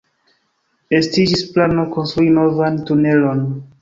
[0.99, 3.45] Estiĝis plano konstrui novan tunelon.